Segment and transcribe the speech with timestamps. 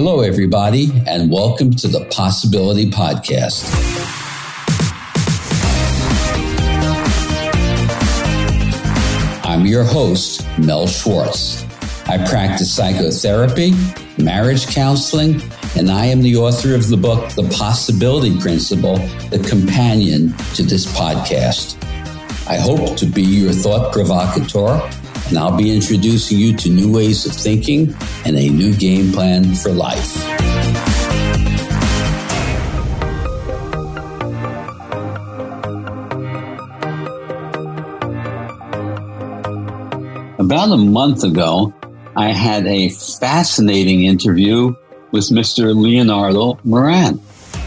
[0.00, 3.64] Hello, everybody, and welcome to the Possibility Podcast.
[9.44, 11.64] I'm your host, Mel Schwartz.
[12.06, 13.72] I practice psychotherapy,
[14.18, 15.42] marriage counseling,
[15.76, 18.98] and I am the author of the book, The Possibility Principle,
[19.30, 21.74] the companion to this podcast.
[22.48, 24.78] I hope to be your thought provocateur,
[25.28, 27.94] and I'll be introducing you to new ways of thinking
[28.24, 30.16] and a new game plan for life.
[40.38, 41.74] About a month ago,
[42.16, 44.74] I had a fascinating interview
[45.12, 45.74] with Mr.
[45.74, 47.20] Leonardo Moran.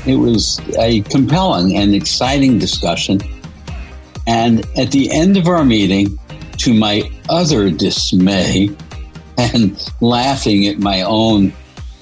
[0.07, 3.19] It was a compelling and exciting discussion
[4.27, 6.17] and at the end of our meeting,
[6.61, 8.69] to my utter dismay
[9.37, 11.51] and laughing at my own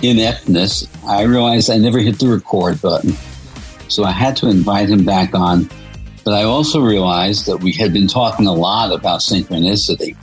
[0.03, 3.13] ineptness, I realized I never hit the record button.
[3.88, 5.69] So I had to invite him back on.
[6.25, 10.17] But I also realized that we had been talking a lot about synchronicity.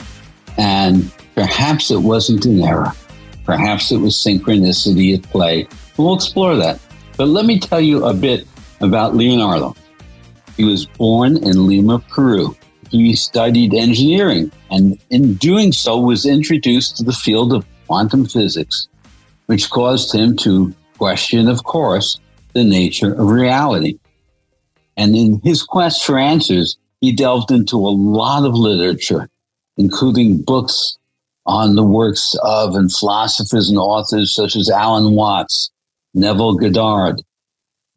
[0.59, 2.93] And perhaps it wasn't an error.
[3.45, 5.67] Perhaps it was synchronicity at play.
[5.97, 6.79] We'll explore that.
[7.17, 8.47] But let me tell you a bit
[8.81, 9.75] about Leonardo.
[10.59, 12.55] He was born in Lima, Peru.
[12.91, 18.89] He studied engineering and in doing so was introduced to the field of quantum physics,
[19.47, 22.19] which caused him to question, of course,
[22.55, 23.99] the nature of reality.
[24.97, 29.29] And in his quest for answers, he delved into a lot of literature,
[29.77, 30.97] including books
[31.45, 35.71] on the works of and philosophers and authors such as Alan Watts,
[36.15, 37.23] Neville Goddard,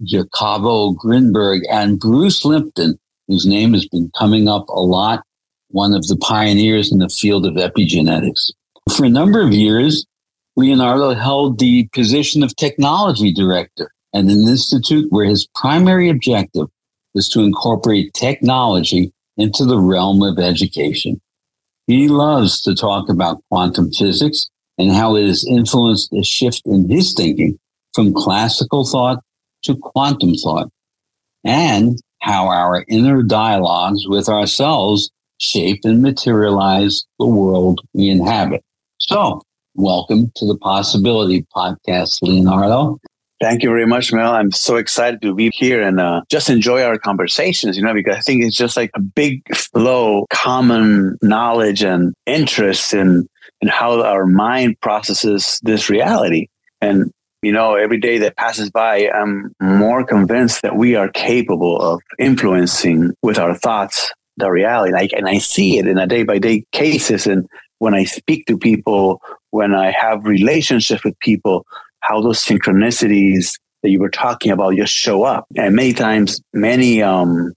[0.03, 2.99] Jacobo Grinberg, and Bruce Lipton,
[3.29, 5.23] whose name has been coming up a lot,
[5.69, 8.51] one of the pioneers in the field of epigenetics.
[8.97, 10.05] For a number of years,
[10.57, 16.67] Leonardo held the position of technology director at an institute where his primary objective
[17.13, 21.21] was to incorporate technology into the realm of education.
[21.85, 24.49] He loves to talk about quantum physics
[24.79, 27.59] and how it has influenced a shift in his thinking
[27.93, 29.19] from classical thought
[29.63, 30.69] to quantum thought
[31.43, 35.09] and how our inner dialogues with ourselves
[35.39, 38.63] shape and materialize the world we inhabit.
[38.99, 39.41] So,
[39.75, 42.99] welcome to the Possibility Podcast, Leonardo.
[43.41, 44.33] Thank you very much, Mel.
[44.33, 48.17] I'm so excited to be here and uh, just enjoy our conversations, you know, because
[48.17, 53.29] I think it's just like a big flow, common knowledge and interest in,
[53.61, 56.47] in how our mind processes this reality.
[56.81, 61.79] And you know, every day that passes by, I'm more convinced that we are capable
[61.79, 64.93] of influencing with our thoughts the reality.
[64.93, 67.27] Like, and I see it in a day by day cases.
[67.27, 71.65] And when I speak to people, when I have relationships with people,
[72.01, 75.45] how those synchronicities that you were talking about just show up.
[75.55, 77.53] And many times, many um,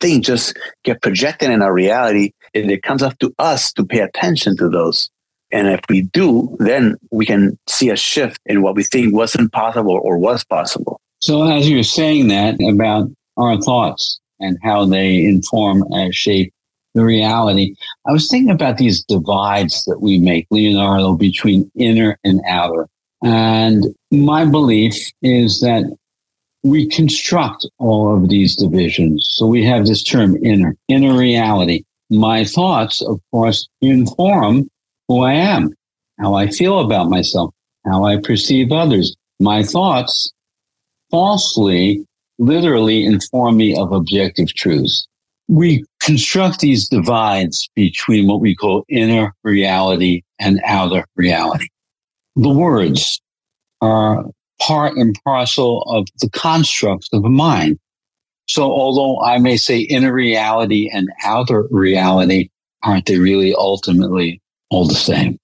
[0.00, 2.32] things just get projected in our reality.
[2.54, 5.10] And it comes up to us to pay attention to those.
[5.52, 9.52] And if we do, then we can see a shift in what we think wasn't
[9.52, 11.00] possible or was possible.
[11.20, 16.52] So, as you're saying that about our thoughts and how they inform and shape
[16.94, 17.74] the reality,
[18.06, 22.88] I was thinking about these divides that we make, Leonardo, between inner and outer.
[23.22, 25.84] And my belief is that
[26.62, 29.26] we construct all of these divisions.
[29.32, 31.84] So we have this term inner, inner reality.
[32.10, 34.68] My thoughts, of course, inform
[35.10, 35.74] who I am,
[36.20, 37.52] how I feel about myself,
[37.84, 39.16] how I perceive others.
[39.40, 40.32] My thoughts
[41.10, 42.06] falsely,
[42.38, 45.08] literally inform me of objective truths.
[45.48, 51.66] We construct these divides between what we call inner reality and outer reality.
[52.36, 53.20] The words
[53.80, 54.26] are
[54.62, 57.80] part and parcel of the construct of the mind.
[58.46, 62.48] So although I may say inner reality and outer reality,
[62.84, 65.38] aren't they really ultimately all the same.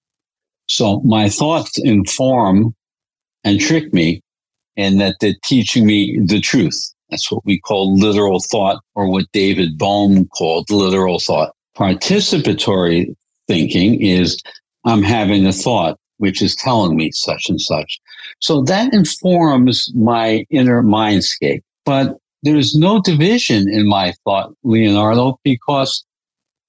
[0.67, 2.75] So my thoughts inform
[3.43, 4.21] and trick me
[4.75, 6.93] and that they're teaching me the truth.
[7.09, 11.53] That's what we call literal thought or what David Bohm called literal thought.
[11.77, 13.15] Participatory
[13.47, 14.41] thinking is
[14.83, 17.99] I'm having a thought which is telling me such and such.
[18.39, 21.61] So that informs my inner mindscape.
[21.85, 26.03] But there's no division in my thought, Leonardo, because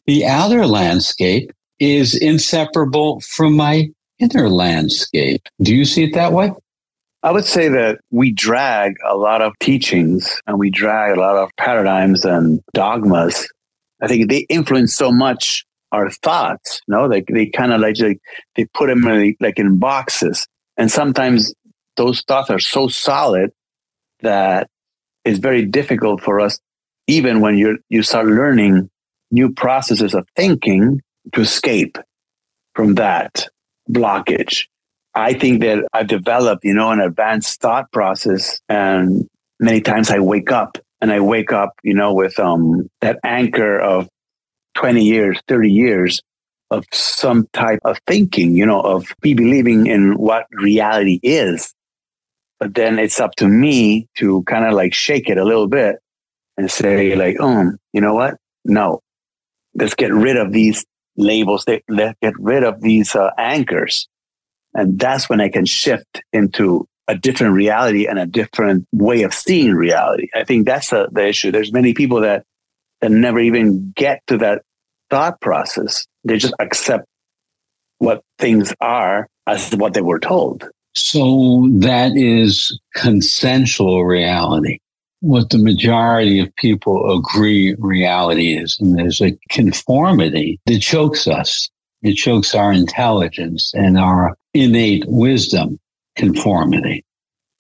[0.07, 3.89] the outer landscape is inseparable from my
[4.19, 5.43] inner landscape.
[5.63, 6.53] Do you see it that way?
[7.23, 11.37] I would say that we drag a lot of teachings and we drag a lot
[11.37, 13.49] of paradigms and dogmas.
[14.01, 16.81] I think they influence so much our thoughts.
[16.87, 17.09] You no, know?
[17.09, 18.21] they they kind of like, like
[18.55, 20.47] they put them in, like in boxes,
[20.77, 21.53] and sometimes
[21.97, 23.51] those thoughts are so solid
[24.21, 24.69] that
[25.25, 26.59] it's very difficult for us,
[27.07, 28.89] even when you you start learning
[29.31, 31.01] new processes of thinking,
[31.33, 31.99] to escape
[32.75, 33.49] from that
[33.91, 34.67] blockage.
[35.15, 39.29] I think that I've developed, you know, an advanced thought process, and
[39.59, 43.79] many times I wake up and I wake up, you know, with um, that anchor
[43.79, 44.09] of
[44.77, 46.21] 20 years, 30 years
[46.71, 51.73] of some type of thinking, you know, of me believing in what reality is.
[52.61, 55.97] But then it's up to me to kind of like shake it a little bit
[56.57, 58.35] and say, like, um, you know what?
[58.65, 59.01] No,
[59.75, 60.85] let's get rid of these
[61.19, 61.67] labels.
[61.89, 64.09] Let's get rid of these uh, anchors.
[64.75, 69.35] And that's when I can shift into a different reality and a different way of
[69.35, 70.29] seeing reality.
[70.35, 71.51] I think that's the, the issue.
[71.51, 72.45] There's many people that,
[73.01, 74.63] that never even get to that
[75.11, 76.07] thought process.
[76.25, 77.07] They just accept
[77.99, 80.69] what things are as what they were told.
[80.95, 84.79] So that is consensual reality.
[85.21, 88.79] What the majority of people agree reality is.
[88.81, 91.69] And there's a conformity that chokes us.
[92.03, 95.79] It chokes our intelligence and our innate wisdom
[96.17, 97.05] conformity.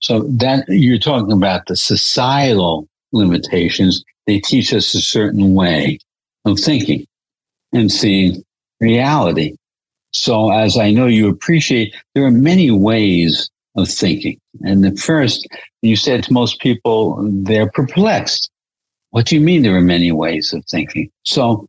[0.01, 4.05] So that you're talking about the societal limitations.
[4.27, 5.99] They teach us a certain way
[6.45, 7.07] of thinking
[7.73, 8.45] and seeing
[8.81, 9.57] reality.
[10.13, 14.39] So as I know you appreciate, there are many ways of thinking.
[14.63, 15.47] And at first,
[15.83, 18.51] you said to most people, they're perplexed.
[19.11, 21.11] What do you mean there are many ways of thinking?
[21.25, 21.69] So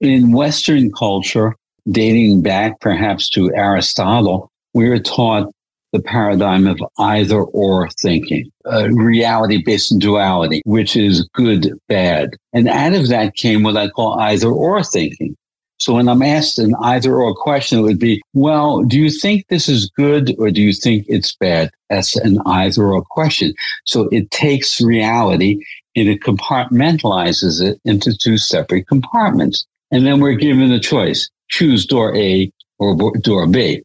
[0.00, 1.56] in Western culture,
[1.90, 5.50] dating back perhaps to Aristotle, we are taught
[5.92, 8.50] the paradigm of either or thinking,
[8.90, 12.30] reality based on duality, which is good, bad.
[12.52, 15.36] And out of that came what I call either or thinking.
[15.78, 19.46] So when I'm asked an either or question, it would be, well, do you think
[19.48, 21.70] this is good or do you think it's bad?
[21.90, 23.52] That's an either or question.
[23.84, 25.62] So it takes reality
[25.94, 29.66] and it compartmentalizes it into two separate compartments.
[29.90, 31.28] And then we're given a choice.
[31.48, 33.82] Choose door A or door B.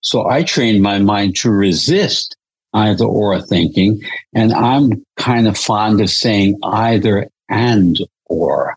[0.00, 2.36] So I trained my mind to resist
[2.74, 4.00] either or thinking.
[4.34, 8.76] And I'm kind of fond of saying either and or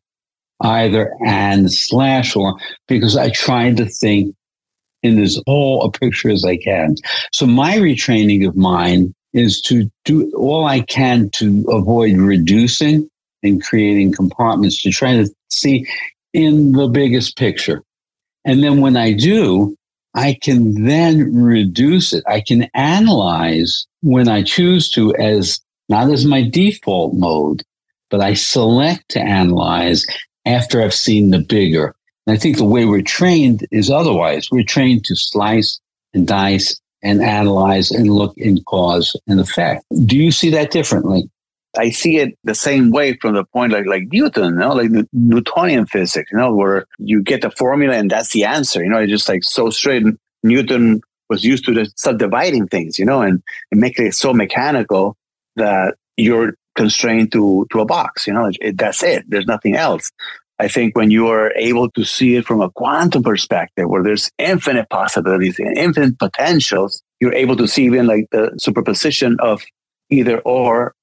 [0.62, 2.58] either and slash or
[2.88, 4.36] because I try to think
[5.04, 6.96] in as whole a picture as I can.
[7.32, 13.10] So my retraining of mine is to do all I can to avoid reducing
[13.44, 15.86] and creating compartments to try to see
[16.34, 17.84] in the biggest picture.
[18.46, 19.76] And then when I do,
[20.16, 22.24] I can then reduce it.
[22.28, 27.64] I can analyze when I choose to as not as my default mode,
[28.10, 30.06] but I select to analyze
[30.48, 31.96] after I've seen the bigger.
[32.26, 34.50] And I think the way we're trained is otherwise.
[34.52, 35.80] We're trained to slice
[36.14, 39.86] and dice and analyze and look in cause and effect.
[40.06, 41.30] Do you see that differently?
[41.78, 44.90] I see it the same way from the point like like Newton, you know, like
[45.14, 48.84] Newtonian physics, you know, where you get the formula and that's the answer.
[48.84, 50.04] You know, it's just like so straight.
[50.44, 55.16] Newton was used to the subdividing things, you know, and, and making it so mechanical
[55.56, 58.28] that you're constrained to to a box.
[58.28, 59.26] You know, that's it.
[59.28, 60.12] There's nothing else.
[60.60, 64.32] I think when you are able to see it from a quantum perspective, where there's
[64.40, 69.62] infinite possibilities and infinite potentials, you're able to see even like the superposition of
[70.10, 70.94] either or,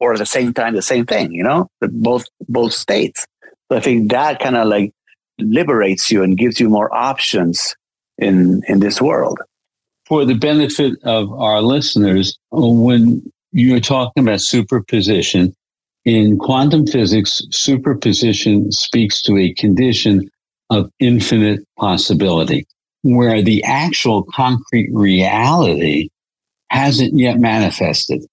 [0.00, 1.32] or at the same time the same thing.
[1.32, 3.26] You know, both both states.
[3.70, 4.92] So I think that kind of like
[5.38, 7.76] liberates you and gives you more options
[8.18, 9.38] in in this world.
[10.06, 15.54] For the benefit of our listeners, when you're talking about superposition.
[16.04, 20.30] In quantum physics, superposition speaks to a condition
[20.70, 22.66] of infinite possibility,
[23.02, 26.08] where the actual concrete reality
[26.70, 28.24] hasn't yet manifested.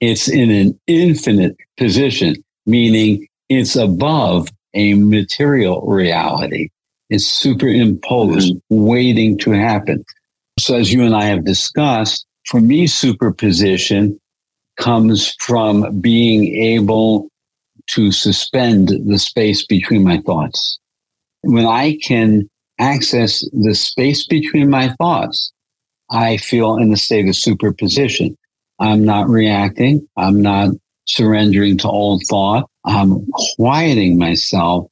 [0.00, 6.68] It's in an infinite position, meaning it's above a material reality.
[7.08, 8.84] It's superimposed, mm-hmm.
[8.84, 10.04] waiting to happen.
[10.58, 14.20] So as you and I have discussed, for me, superposition
[14.76, 17.28] comes from being able
[17.88, 20.78] to suspend the space between my thoughts.
[21.42, 25.52] When I can access the space between my thoughts,
[26.10, 28.36] I feel in a state of superposition.
[28.78, 30.06] I'm not reacting.
[30.16, 30.70] I'm not
[31.06, 32.68] surrendering to old thought.
[32.84, 34.88] I'm quieting myself.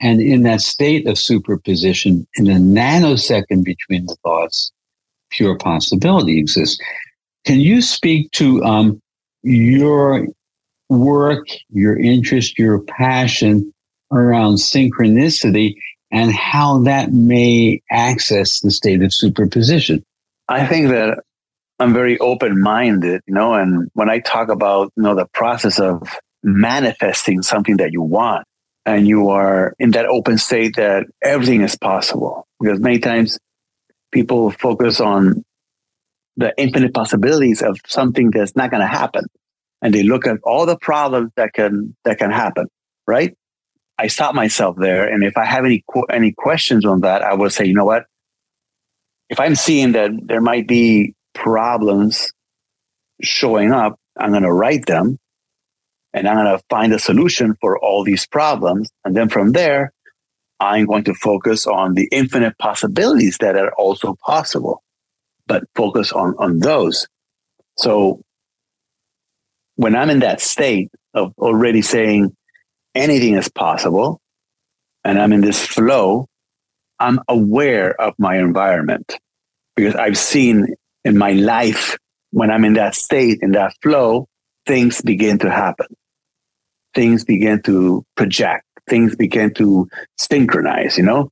[0.00, 4.72] And in that state of superposition, in the nanosecond between the thoughts,
[5.30, 6.78] pure possibility exists.
[7.44, 9.00] Can you speak to um,
[9.44, 10.26] your
[10.88, 13.72] work, your interest, your passion
[14.10, 15.74] around synchronicity
[16.10, 20.02] and how that may access the state of superposition?
[20.48, 21.18] I think that
[21.78, 25.80] I'm very open minded, you know, and when I talk about, you know, the process
[25.80, 26.08] of
[26.42, 28.46] manifesting something that you want
[28.86, 33.38] and you are in that open state that everything is possible because many times
[34.12, 35.42] people focus on
[36.36, 39.24] the infinite possibilities of something that's not going to happen.
[39.82, 42.68] And they look at all the problems that can that can happen
[43.06, 43.36] right?
[43.98, 47.50] I stop myself there and if i have any any questions on that i will
[47.50, 48.06] say you know what?
[49.30, 52.32] If i'm seeing that there might be problems
[53.22, 55.18] showing up i'm going to write them
[56.14, 58.88] and I'm going to find a solution for all these problems.
[59.04, 59.92] And then from there,
[60.60, 64.83] I'm going to focus on the infinite possibilities that are also possible,
[65.46, 67.06] but focus on, on those.
[67.76, 68.20] So
[69.76, 72.34] when I'm in that state of already saying
[72.94, 74.20] anything is possible,
[75.04, 76.26] and I'm in this flow,
[76.98, 79.18] I'm aware of my environment
[79.76, 80.74] because I've seen
[81.04, 81.98] in my life
[82.30, 84.26] when I'm in that state, in that flow,
[84.66, 85.86] things begin to happen
[86.94, 91.30] things begin to project, things begin to synchronize, you know?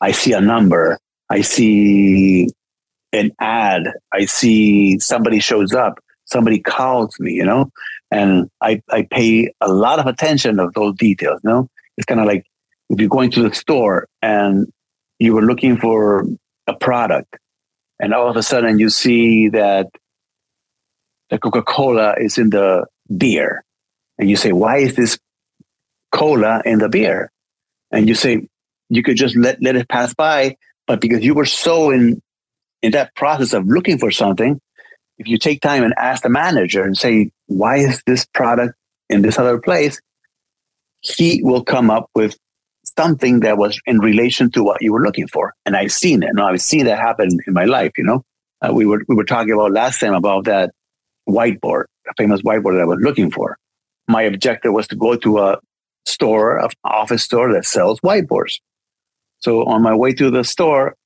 [0.00, 0.98] I see a number,
[1.28, 2.48] I see
[3.12, 7.70] an ad, I see somebody shows up, somebody calls me, you know?
[8.10, 11.68] And I, I pay a lot of attention of those details, you know?
[11.96, 12.46] It's kind of like
[12.90, 14.72] if you're going to the store and
[15.18, 16.26] you were looking for
[16.66, 17.36] a product
[17.98, 19.88] and all of a sudden you see that
[21.30, 23.64] the Coca-Cola is in the beer
[24.18, 25.18] and you say, why is this
[26.12, 27.30] cola in the beer?
[27.90, 28.48] And you say,
[28.88, 30.56] you could just let, let it pass by.
[30.86, 32.22] But because you were so in,
[32.82, 34.60] in that process of looking for something,
[35.18, 38.74] if you take time and ask the manager and say, why is this product
[39.10, 40.00] in this other place?
[41.00, 42.36] He will come up with
[42.96, 45.54] something that was in relation to what you were looking for.
[45.66, 46.30] And I've seen it.
[46.34, 48.22] Now I've seen that happen in my life, you know.
[48.60, 50.72] Uh, we were we were talking about last time about that
[51.28, 53.56] whiteboard, a famous whiteboard that I was looking for
[54.08, 55.58] my objective was to go to a
[56.06, 58.58] store, an office store that sells whiteboards.
[59.40, 60.96] So on my way to the store,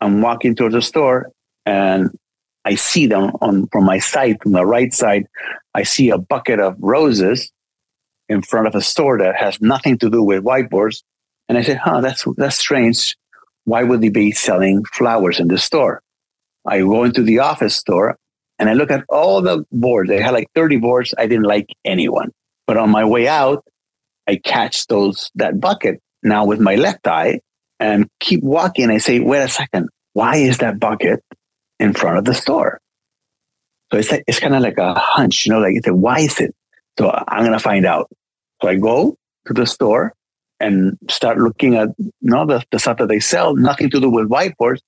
[0.00, 1.30] I'm walking towards the store
[1.66, 2.10] and
[2.64, 5.26] I see them on from my side, from the right side,
[5.74, 7.50] I see a bucket of roses
[8.28, 11.02] in front of a store that has nothing to do with whiteboards.
[11.48, 13.16] And I said, huh, that's that's strange.
[13.64, 16.02] Why would they be selling flowers in the store?
[16.66, 18.16] I go into the office store
[18.58, 20.10] and I look at all the boards.
[20.10, 21.14] They had like 30 boards.
[21.16, 22.30] I didn't like anyone.
[22.66, 23.64] But on my way out,
[24.28, 27.40] I catch those that bucket now with my left eye
[27.80, 28.90] and keep walking.
[28.90, 31.24] I say, wait a second, why is that bucket
[31.80, 32.80] in front of the store?
[33.90, 36.54] So it's it's kind of like a hunch, you know, like say, why is it?
[36.98, 38.08] So I'm gonna find out.
[38.62, 40.14] So I go to the store
[40.60, 44.10] and start looking at you know, the, the stuff that they sell, nothing to do
[44.10, 44.80] with whiteboards.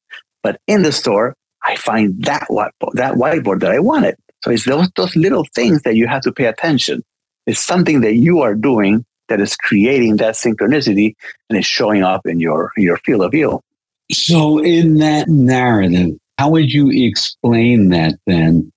[0.43, 1.35] But in the store,
[1.65, 4.17] I find that whiteboard, that whiteboard that I wanted.
[4.45, 7.03] So it's those, those little things that you have to pay attention.
[7.47, 11.15] It's something that you are doing that is creating that synchronicity
[11.49, 13.61] and is showing up in your, your field of view.
[14.11, 18.71] So in that narrative, how would you explain that then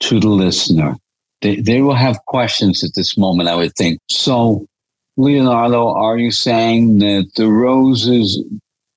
[0.00, 0.96] to the listener?
[1.40, 4.00] They, they will have questions at this moment, I would think.
[4.10, 4.66] So,
[5.16, 8.44] Leonardo, are you saying that the roses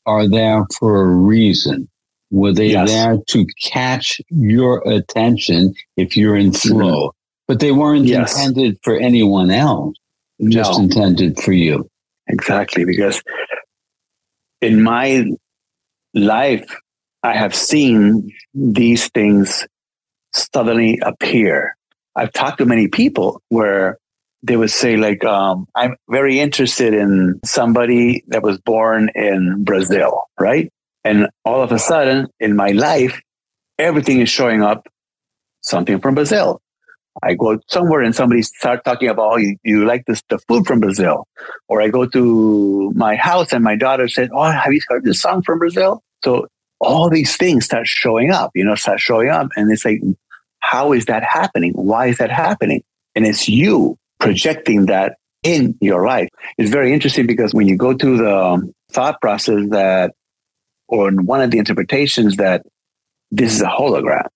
[0.06, 1.88] are there for a reason?
[2.30, 2.90] Were they yes.
[2.90, 6.78] there to catch your attention if you're in mm-hmm.
[6.78, 7.08] flow?
[7.08, 7.18] Mm-hmm.
[7.48, 8.36] But they weren't yes.
[8.36, 9.96] intended for anyone else,
[10.42, 10.84] just no.
[10.84, 11.90] intended for you.
[12.28, 12.86] Exactly.
[12.86, 13.22] Because
[14.62, 15.26] in my
[16.14, 16.76] life,
[17.24, 19.68] I have seen these things
[20.34, 21.76] suddenly appear.
[22.16, 23.98] I've talked to many people where
[24.44, 30.22] they would say like um, i'm very interested in somebody that was born in brazil
[30.40, 30.72] right
[31.06, 33.22] and all of a sudden in my life,
[33.78, 34.88] everything is showing up
[35.62, 36.60] something from Brazil.
[37.24, 40.66] I go somewhere and somebody start talking about, oh, you, you like this, the food
[40.66, 41.28] from Brazil.
[41.68, 45.22] Or I go to my house and my daughter says, oh, have you heard this
[45.22, 46.04] song from Brazil?
[46.24, 46.48] So
[46.80, 49.48] all these things start showing up, you know, start showing up.
[49.56, 50.02] And it's like,
[50.60, 51.74] how is that happening?
[51.74, 52.84] Why is that happening?
[53.16, 56.30] And it's you projecting that in your life.
[56.58, 60.14] It's very interesting because when you go to the thought process that
[60.88, 62.66] or one of the interpretations that
[63.32, 64.28] this is a hologram.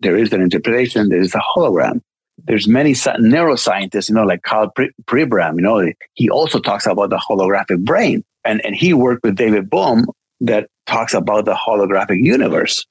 [0.00, 1.08] There is an interpretation.
[1.08, 2.00] There is a hologram.
[2.44, 4.72] There's many neuroscientists, you know, like Karl
[5.04, 8.24] Pribram, you know, he also talks about the holographic brain.
[8.44, 10.06] And, and he worked with David Bohm
[10.40, 12.84] that talks about the holographic universe.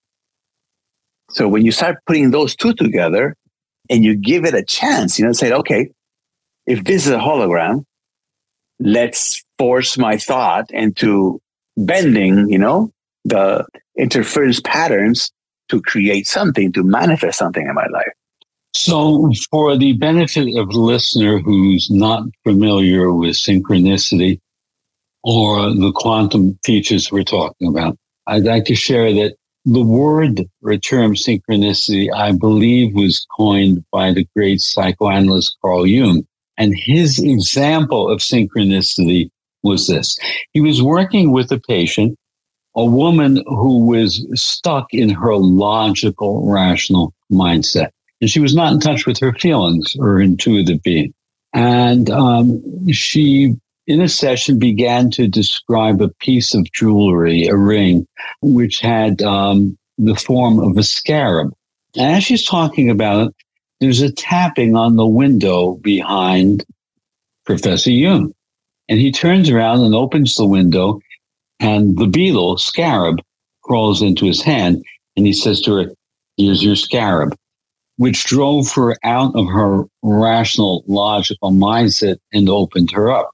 [1.32, 3.36] So when you start putting those two together
[3.90, 5.90] and you give it a chance, you know, say, okay,
[6.66, 7.84] if this is a hologram,
[8.80, 11.42] let's force my thought into
[11.78, 12.92] bending, you know,
[13.26, 13.66] the
[13.98, 15.32] interference patterns
[15.70, 18.14] to create something, to manifest something in my life.
[18.74, 24.40] So, for the benefit of listener who's not familiar with synchronicity
[25.24, 27.98] or the quantum features we're talking about,
[28.28, 29.36] I'd like to share that
[29.66, 36.26] the word or term synchronicity, I believe, was coined by the great psychoanalyst Carl Jung.
[36.58, 39.30] And his example of synchronicity
[39.64, 40.18] was this.
[40.54, 42.18] He was working with a patient,
[42.76, 47.90] a woman who was stuck in her logical, rational mindset.
[48.22, 51.14] And she was not in touch with her feelings or intuitive being.
[51.54, 53.56] And um, she,
[53.88, 58.08] in a session, began to describe a piece of jewelry, a ring,
[58.42, 61.52] which had um, the form of a scarab.
[61.98, 63.36] And as she's talking about it,
[63.80, 66.64] there's a tapping on the window behind
[67.46, 68.34] Professor Jung.
[68.88, 71.02] And he turns around and opens the window,
[71.60, 73.20] and the beetle, scarab,
[73.64, 74.84] crawls into his hand.
[75.18, 75.92] And he says to her,
[76.38, 77.36] Here's your scarab
[78.02, 83.30] which drove her out of her rational, logical mindset and opened her up.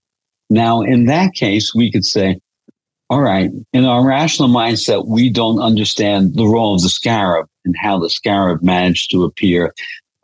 [0.49, 2.41] Now, in that case, we could say,
[3.09, 7.75] all right, in our rational mindset, we don't understand the role of the scarab and
[7.79, 9.73] how the scarab managed to appear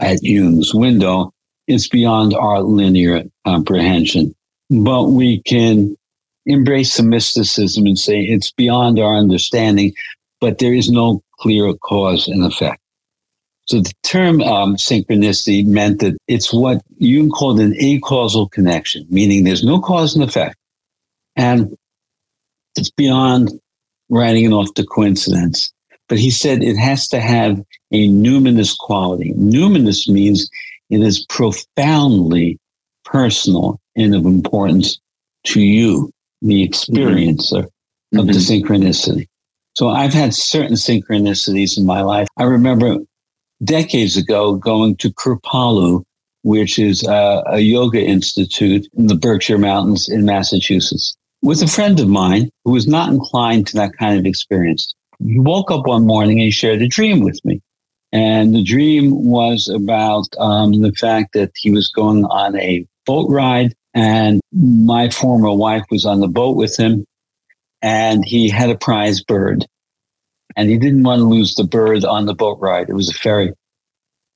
[0.01, 1.31] at Jung's window.
[1.67, 4.35] It's beyond our linear comprehension.
[4.69, 5.95] But we can
[6.45, 9.93] embrace some mysticism and say it's beyond our understanding,
[10.41, 12.82] but there is no clear cause and effect.
[13.65, 19.43] So the term um, synchronicity meant that it's what Jung called an acausal connection, meaning
[19.43, 20.57] there's no cause and effect.
[21.35, 21.75] And
[22.75, 23.51] it's beyond
[24.09, 25.71] writing it off to coincidence.
[26.09, 29.33] But he said it has to have a numinous quality.
[29.33, 30.49] Numinous means
[30.89, 32.59] it is profoundly
[33.05, 34.99] personal and of importance
[35.45, 38.19] to you, the experiencer mm-hmm.
[38.19, 38.65] of the mm-hmm.
[38.65, 39.27] synchronicity.
[39.75, 42.27] So I've had certain synchronicities in my life.
[42.37, 42.97] I remember
[43.63, 46.03] decades ago going to Kripalu,
[46.43, 51.99] which is a, a yoga institute in the Berkshire Mountains in Massachusetts, with a friend
[51.99, 54.93] of mine who was not inclined to that kind of experience.
[55.25, 57.61] He woke up one morning and he shared a dream with me.
[58.11, 63.29] And the dream was about um, the fact that he was going on a boat
[63.29, 67.05] ride and my former wife was on the boat with him
[67.81, 69.65] and he had a prize bird
[70.55, 72.89] and he didn't want to lose the bird on the boat ride.
[72.89, 73.53] It was a ferry.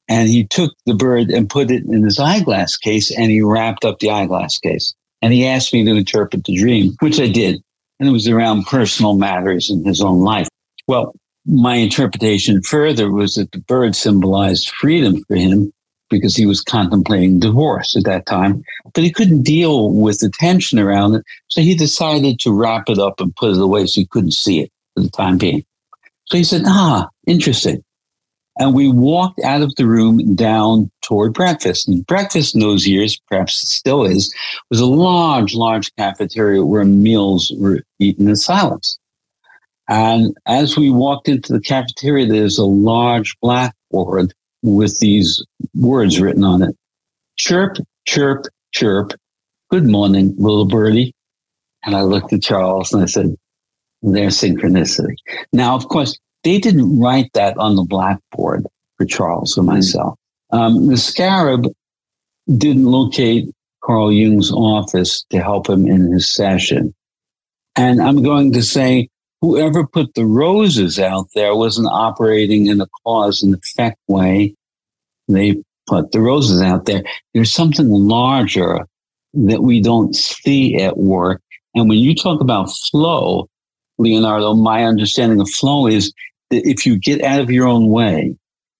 [0.09, 3.83] And he took the bird and put it in his eyeglass case and he wrapped
[3.83, 4.93] up the eyeglass case.
[5.21, 7.61] And he asked me to interpret the dream, which I did.
[7.99, 10.47] And it was around personal matters in his own life.
[10.87, 11.13] Well,
[11.45, 15.73] my interpretation further was that the bird symbolized freedom for him
[16.09, 20.79] because he was contemplating divorce at that time, but he couldn't deal with the tension
[20.79, 21.23] around it.
[21.47, 24.61] So he decided to wrap it up and put it away so he couldn't see
[24.61, 25.65] it for the time being.
[26.27, 27.83] So he said, ah, interesting.
[28.59, 31.87] And we walked out of the room down toward breakfast.
[31.87, 34.33] And breakfast in those years, perhaps still is,
[34.69, 38.97] was a large, large cafeteria where meals were eaten in silence.
[39.87, 46.43] And as we walked into the cafeteria, there's a large blackboard with these words written
[46.43, 46.75] on it.
[47.37, 49.13] Chirp, chirp, chirp.
[49.69, 51.13] Good morning, little birdie.
[51.85, 53.35] And I looked at Charles and I said,
[54.01, 55.15] their synchronicity.
[55.53, 58.65] Now, of course, they didn't write that on the blackboard
[58.97, 59.67] for Charles or hmm.
[59.67, 60.17] myself.
[60.51, 61.67] Um, the scarab
[62.57, 63.49] didn't locate
[63.83, 66.93] Carl Jung's office to help him in his session.
[67.75, 69.09] And I'm going to say,
[69.41, 74.55] whoever put the roses out there wasn't operating in a cause and effect way.
[75.27, 77.03] They put the roses out there.
[77.33, 78.87] There's something larger
[79.33, 81.41] that we don't see at work.
[81.75, 83.47] And when you talk about flow,
[83.97, 86.13] Leonardo, my understanding of flow is
[86.49, 88.35] that if you get out of your own way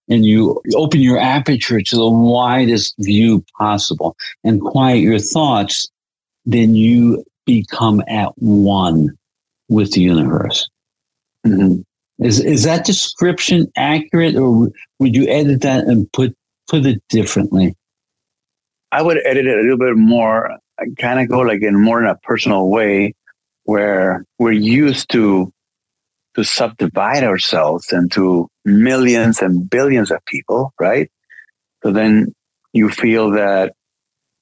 [0.09, 5.89] and you open your aperture to the widest view possible and quiet your thoughts,
[6.45, 9.17] then you become at one
[9.69, 10.69] with the universe.
[11.45, 11.81] Mm-hmm.
[12.19, 16.35] Is is that description accurate, or would you edit that and put
[16.67, 17.75] put it differently?
[18.91, 20.57] I would edit it a little bit more,
[20.97, 23.13] kind of go like in more in a personal way,
[23.67, 25.51] where we're used to
[26.35, 31.11] to subdivide ourselves into millions and billions of people, right?
[31.83, 32.33] So then
[32.71, 33.73] you feel that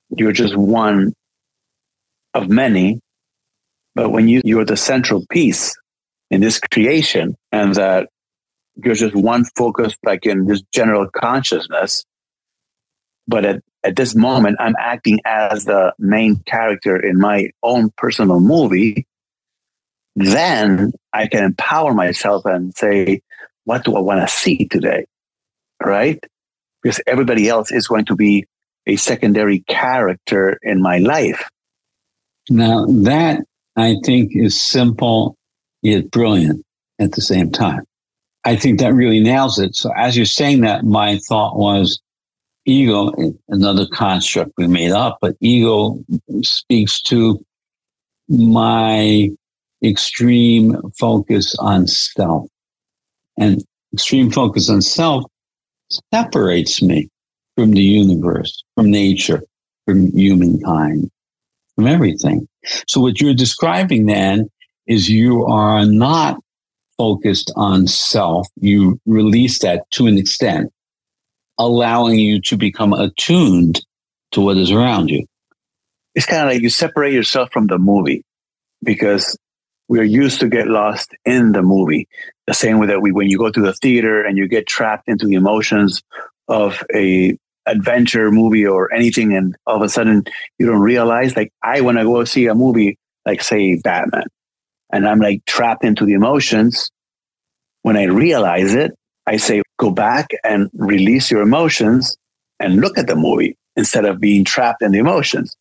[0.09, 1.13] you're just one
[2.35, 2.99] of many.
[3.95, 5.73] But when you, you're the central piece
[6.29, 8.09] in this creation and that
[8.75, 12.05] you're just one focus, like in this general consciousness,
[13.27, 18.39] but at, at this moment, I'm acting as the main character in my own personal
[18.39, 19.07] movie
[20.15, 23.21] then I can empower myself and say,
[23.65, 25.05] what do I want to see today?
[25.83, 26.23] Right?
[26.81, 28.45] Because everybody else is going to be
[28.87, 31.49] a secondary character in my life.
[32.49, 33.43] Now, that
[33.75, 35.35] I think is simple
[35.81, 36.63] yet brilliant
[36.99, 37.83] at the same time.
[38.43, 39.75] I think that really nails it.
[39.75, 41.99] So, as you're saying that, my thought was
[42.65, 43.11] ego,
[43.49, 45.97] another construct we made up, but ego
[46.41, 47.43] speaks to
[48.29, 49.29] my
[49.87, 52.47] extreme focus on self.
[53.37, 55.23] And extreme focus on self
[56.13, 57.09] separates me
[57.55, 59.43] from the universe, from nature,
[59.85, 61.09] from humankind,
[61.75, 62.47] from everything.
[62.87, 64.49] So what you're describing then
[64.87, 66.39] is you are not
[66.97, 68.47] focused on self.
[68.59, 70.71] You release that to an extent,
[71.57, 73.85] allowing you to become attuned
[74.31, 75.25] to what is around you.
[76.13, 78.23] It's kind of like you separate yourself from the movie
[78.83, 79.37] because
[79.87, 82.07] we're used to get lost in the movie.
[82.47, 85.07] The same way that we, when you go to the theater and you get trapped
[85.07, 86.01] into the emotions
[86.47, 90.23] of a adventure movie or anything, and all of a sudden
[90.59, 91.35] you don't realize.
[91.35, 94.27] Like I, want to go see a movie, like say Batman,
[94.91, 96.91] and I'm like trapped into the emotions.
[97.81, 98.91] When I realize it,
[99.27, 102.15] I say, go back and release your emotions
[102.59, 105.55] and look at the movie instead of being trapped in the emotions.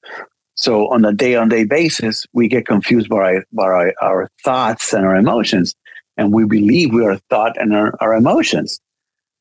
[0.57, 4.93] So on a day on day basis, we get confused by, by our, our, thoughts
[4.93, 5.75] and our emotions.
[6.17, 8.81] And we believe we are thought and our, our emotions.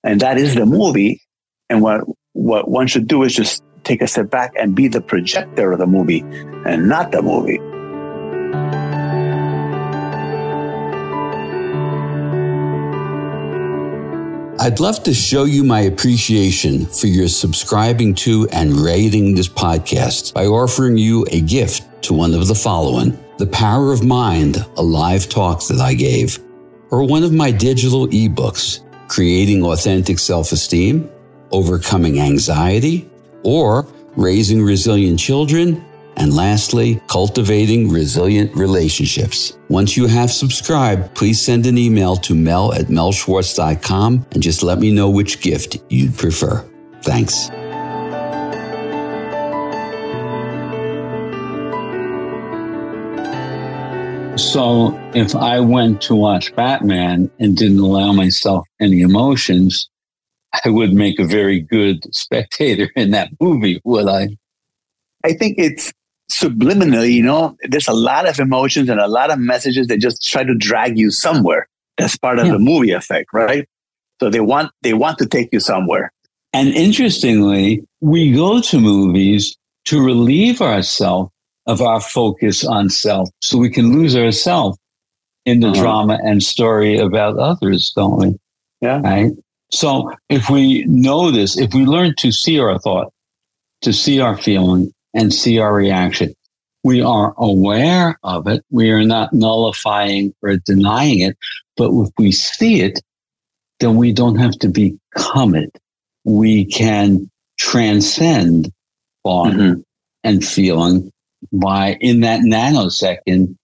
[0.04, 1.22] And that is the movie.
[1.70, 2.02] And what,
[2.34, 5.80] what one should do is just take a step back and be the projector of
[5.80, 6.22] the movie
[6.66, 7.60] and not the movie.
[14.64, 20.34] I'd love to show you my appreciation for your subscribing to and rating this podcast
[20.34, 23.22] by offering you a gift to one of the following.
[23.40, 26.40] The Power of Mind, a live talk that I gave,
[26.92, 31.12] or one of my digital ebooks, Creating Authentic Self Esteem,
[31.52, 33.10] Overcoming Anxiety,
[33.44, 35.84] or Raising Resilient Children
[36.18, 39.58] and lastly, cultivating resilient relationships.
[39.70, 44.80] Once you have subscribed, please send an email to mel at melschwartz.com and just let
[44.80, 46.68] me know which gift you'd prefer.
[47.02, 47.50] Thanks.
[54.36, 59.90] So if I went to watch Batman and didn't allow myself any emotions,
[60.66, 64.30] I would make a very good spectator in that movie, would I?
[65.24, 65.92] I think it's
[66.34, 70.28] subliminally, you know, there's a lot of emotions and a lot of messages that just
[70.28, 71.68] try to drag you somewhere.
[71.98, 72.54] That's part of yeah.
[72.54, 73.68] the movie effect, right?
[74.20, 76.12] So they want they want to take you somewhere.
[76.54, 81.32] And interestingly, we go to movies to relieve ourselves
[81.66, 84.78] of our focus on self so we can lose ourselves
[85.46, 85.82] in the uh-huh.
[85.82, 88.40] drama and story about others, don't we?
[88.82, 89.02] Yeah.
[89.02, 89.32] Right.
[89.72, 93.12] So if we know this, if we learn to see our thought,
[93.82, 96.34] to see our feeling, and see our reaction.
[96.84, 98.64] We are aware of it.
[98.70, 101.38] We are not nullifying or denying it.
[101.78, 103.00] But if we see it,
[103.80, 105.78] then we don't have to become it.
[106.26, 108.72] We can transcend
[109.24, 109.82] thought mm-hmm.
[110.24, 111.12] and feeling
[111.52, 113.56] by in that nanosecond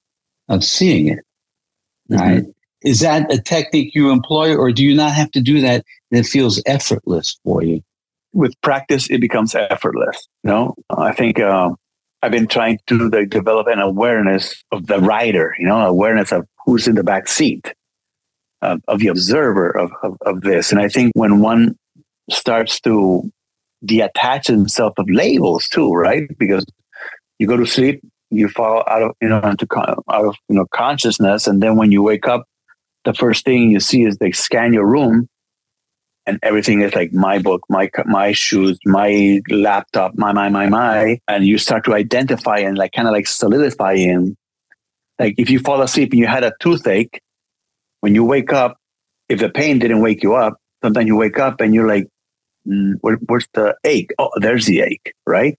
[0.47, 1.19] of seeing it.
[2.09, 2.21] Mm-hmm.
[2.21, 2.45] Right.
[2.81, 6.19] Is that a technique you employ or do you not have to do that and
[6.21, 7.83] it feels effortless for you?
[8.33, 10.27] With practice, it becomes effortless.
[10.43, 11.71] You know, I think uh,
[12.21, 16.45] I've been trying to like, develop an awareness of the rider, you know, awareness of
[16.65, 17.73] who's in the back seat,
[18.61, 20.71] of the observer of, of, of this.
[20.71, 21.77] And I think when one
[22.29, 23.23] starts to
[23.85, 26.23] detach himself of labels too, right?
[26.37, 26.65] Because
[27.39, 30.65] you go to sleep, you fall out of, you know, into, out of, you know,
[30.73, 31.47] consciousness.
[31.47, 32.45] And then when you wake up,
[33.05, 35.29] the first thing you see is they scan your room
[36.29, 41.19] and everything is like my book, my my shoes, my laptop, my my my my,
[41.27, 44.37] and you start to identify and like kind of like solidify in.
[45.17, 47.19] Like if you fall asleep and you had a toothache,
[48.01, 48.77] when you wake up,
[49.27, 52.07] if the pain didn't wake you up, sometimes you wake up and you're like,
[52.67, 54.11] mm, where, "Where's the ache?
[54.19, 55.57] Oh, there's the ache, right?"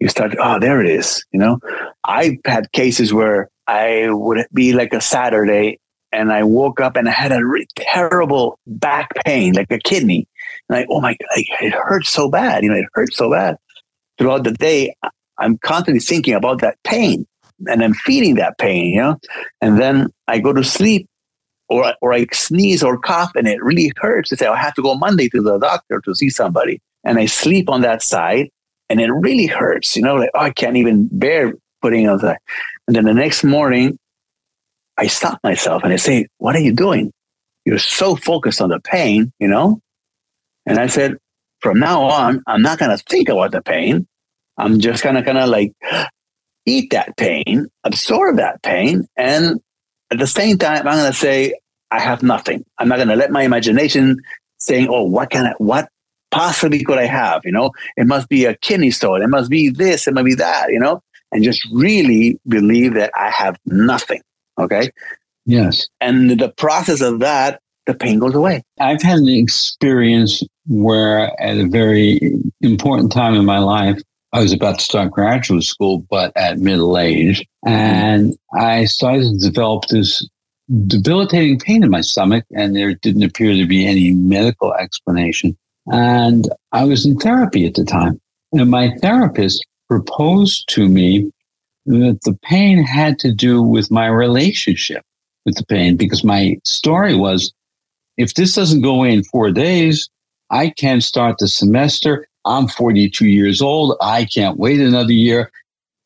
[0.00, 1.24] You start, oh, there it is.
[1.32, 1.60] You know,
[2.04, 5.78] I've had cases where I would be like a Saturday
[6.12, 10.28] and I woke up and I had a really terrible back pain, like a kidney.
[10.68, 12.62] And I, oh my God, it hurts so bad.
[12.62, 13.56] You know, it hurts so bad.
[14.18, 14.94] Throughout the day,
[15.38, 17.26] I'm constantly thinking about that pain
[17.66, 19.18] and I'm feeding that pain, you know?
[19.60, 21.08] And then I go to sleep
[21.68, 24.32] or, or I sneeze or cough and it really hurts.
[24.32, 26.80] I say, oh, I have to go Monday to the doctor to see somebody.
[27.04, 28.50] And I sleep on that side
[28.90, 32.40] and it really hurts, you know, like, oh, I can't even bear putting on that.
[32.86, 33.98] And then the next morning,
[34.98, 37.12] I stop myself and I say, What are you doing?
[37.64, 39.80] you're so focused on the pain, you know?
[40.66, 41.16] And I said,
[41.60, 44.06] from now on, I'm not going to think about the pain.
[44.58, 45.72] I'm just going to kind of like
[46.66, 49.06] eat that pain, absorb that pain.
[49.16, 49.60] And
[50.10, 51.58] at the same time, I'm going to say,
[51.90, 52.64] I have nothing.
[52.78, 54.18] I'm not going to let my imagination
[54.58, 55.88] saying, oh, what can I, what
[56.30, 57.42] possibly could I have?
[57.44, 59.22] You know, it must be a kidney stone.
[59.22, 60.06] It must be this.
[60.06, 64.22] It must be that, you know, and just really believe that I have nothing.
[64.58, 64.90] Okay.
[65.46, 65.88] Yes.
[66.00, 68.62] And the process of that, the pain goes away.
[68.80, 72.20] I've had an experience where at a very
[72.60, 74.00] important time in my life,
[74.32, 77.40] I was about to start graduate school, but at middle age.
[77.66, 77.68] Mm-hmm.
[77.68, 80.26] And I started to develop this
[80.86, 85.56] debilitating pain in my stomach, and there didn't appear to be any medical explanation.
[85.86, 88.20] And I was in therapy at the time.
[88.52, 91.30] And my therapist proposed to me
[91.86, 95.02] that the pain had to do with my relationship
[95.44, 97.52] with the pain because my story was
[98.16, 100.08] if this doesn't go away in four days,
[100.50, 102.26] I can't start the semester.
[102.44, 103.96] I'm 42 years old.
[104.00, 105.50] I can't wait another year.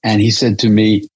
[0.03, 1.09] And he said to me,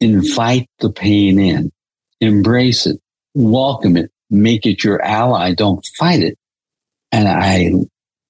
[0.00, 1.72] invite the pain in,
[2.20, 3.00] embrace it,
[3.34, 5.54] welcome it, make it your ally.
[5.54, 6.38] Don't fight it.
[7.10, 7.72] And I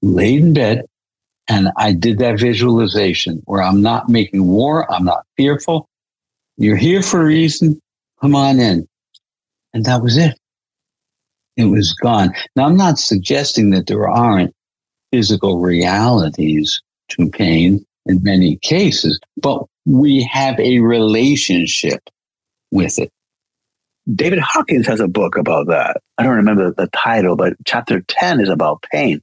[0.01, 0.87] laid in bed
[1.53, 4.91] and I did that visualization where I'm not making war.
[4.91, 5.87] I'm not fearful.
[6.57, 7.79] You're here for a reason.
[8.23, 8.89] Come on in.
[9.75, 10.39] And that was it.
[11.59, 12.33] It was gone.
[12.57, 14.55] Now, I'm not suggesting that there aren't
[15.13, 22.01] physical realities to pain in many cases, but we have a relationship
[22.71, 23.11] with it.
[24.15, 26.01] David Hawkins has a book about that.
[26.17, 29.21] I don't remember the title, but chapter 10 is about pain.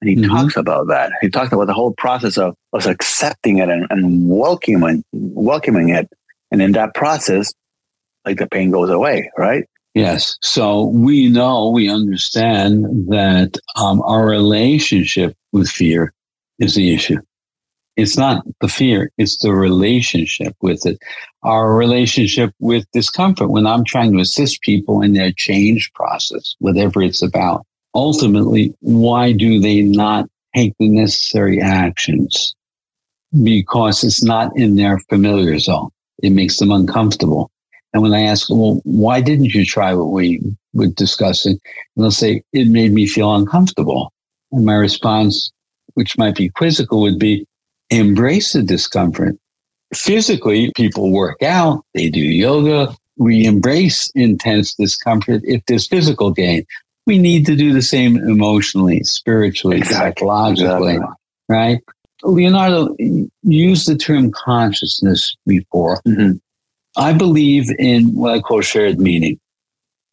[0.00, 0.34] And he mm-hmm.
[0.34, 1.12] talks about that.
[1.20, 6.08] He talks about the whole process of us accepting it and, and welcoming, welcoming it.
[6.50, 7.52] And in that process,
[8.24, 9.64] like the pain goes away, right?
[9.94, 10.38] Yes.
[10.40, 16.12] So we know, we understand that um, our relationship with fear
[16.58, 17.18] is the issue.
[17.96, 20.98] It's not the fear, it's the relationship with it.
[21.42, 27.02] Our relationship with discomfort when I'm trying to assist people in their change process, whatever
[27.02, 27.66] it's about.
[27.94, 32.54] Ultimately, why do they not take the necessary actions?
[33.42, 35.90] Because it's not in their familiar zone.
[36.22, 37.50] It makes them uncomfortable.
[37.92, 40.40] And when I ask, well, why didn't you try what we
[40.72, 41.58] were discussing?
[41.96, 44.12] And they'll say, it made me feel uncomfortable.
[44.52, 45.50] And my response,
[45.94, 47.46] which might be quizzical, would be
[47.90, 49.36] embrace the discomfort.
[49.92, 52.94] Physically, people work out, they do yoga.
[53.16, 56.64] We embrace intense discomfort if there's physical gain.
[57.06, 60.06] We need to do the same emotionally, spiritually, exactly.
[60.06, 61.16] psychologically, exactly.
[61.48, 61.78] right?
[62.22, 62.94] Leonardo
[63.42, 66.00] used the term consciousness before.
[66.06, 66.36] Mm-hmm.
[66.96, 69.38] I believe in what I call shared meaning,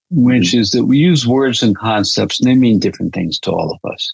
[0.10, 0.60] which mm-hmm.
[0.62, 3.92] is that we use words and concepts and they mean different things to all of
[3.92, 4.14] us.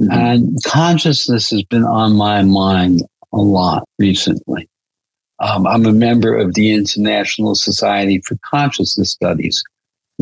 [0.00, 0.12] Mm-hmm.
[0.12, 3.02] And consciousness has been on my mind
[3.32, 4.68] a lot recently.
[5.40, 9.62] Um, I'm a member of the International Society for Consciousness Studies,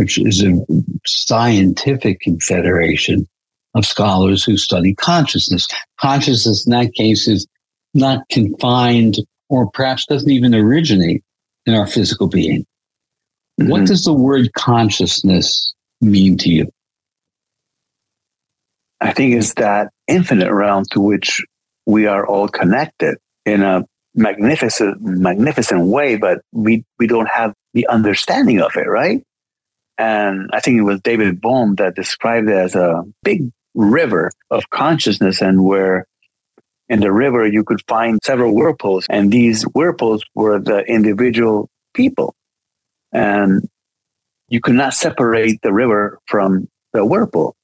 [0.00, 0.58] which is a
[1.04, 3.28] scientific confederation
[3.74, 5.68] of scholars who study consciousness.
[6.00, 7.46] Consciousness in that case is
[7.92, 9.16] not confined
[9.50, 11.22] or perhaps doesn't even originate
[11.66, 12.64] in our physical being.
[13.60, 13.68] Mm-hmm.
[13.68, 16.70] What does the word consciousness mean to you?
[19.02, 21.44] I think it's that infinite realm to which
[21.84, 23.84] we are all connected in a
[24.14, 29.22] magnificent, magnificent way, but we, we don't have the understanding of it, right?
[30.00, 34.70] And I think it was David Bohm that described it as a big river of
[34.70, 36.06] consciousness and where
[36.88, 42.34] in the river, you could find several whirlpools, and these whirlpools were the individual people.
[43.12, 43.68] And
[44.48, 47.54] you could not separate the river from the whirlpool.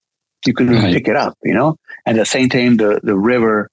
[0.44, 0.92] You couldn't right.
[0.92, 1.76] pick it up, you know?
[2.04, 3.70] And at the same time, the, the river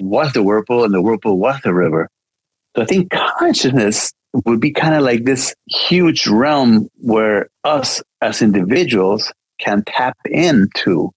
[0.00, 2.08] was the whirlpool and the whirlpool was the river.
[2.76, 4.12] So I think consciousness
[4.46, 11.10] would be kind of like this huge realm where us as individuals can tap into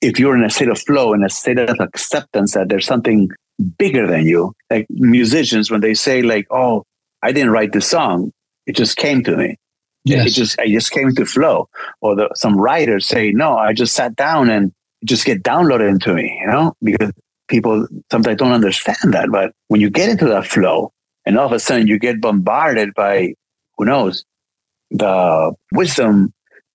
[0.00, 3.30] if you're in a state of flow, in a state of acceptance that there's something
[3.78, 6.84] bigger than you, like musicians, when they say like, "Oh,
[7.22, 8.32] I didn't write the song;
[8.66, 9.56] it just came to me."
[10.04, 10.26] Yes.
[10.26, 11.68] It just I just came to flow.
[12.02, 14.72] Or the, some writers say, "No, I just sat down and
[15.04, 17.12] just get downloaded into me," you know, because
[17.48, 19.30] people sometimes don't understand that.
[19.30, 20.92] But when you get into that flow,
[21.26, 23.34] and all of a sudden you get bombarded by
[23.76, 24.24] who knows
[24.90, 26.32] the wisdom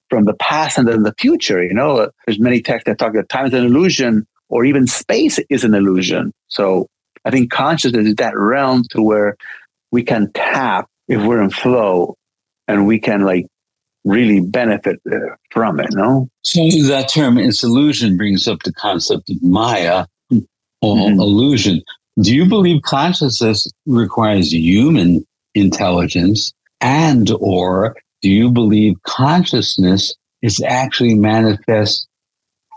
[0.09, 1.63] from the past and then the future.
[1.63, 5.39] You know, there's many texts that talk that time is an illusion or even space
[5.49, 6.33] is an illusion.
[6.47, 6.88] So
[7.25, 9.38] I think consciousness is that realm to where
[9.91, 12.15] we can tap if we're in flow
[12.67, 13.45] and we can like
[14.05, 15.17] really benefit uh,
[15.51, 16.29] from it, no?
[16.43, 20.05] So that term illusion brings up the concept of Maya
[20.81, 21.19] or mm-hmm.
[21.19, 21.81] illusion.
[22.21, 31.13] Do you believe consciousness requires human intelligence and or do you believe consciousness is actually
[31.13, 32.08] manifest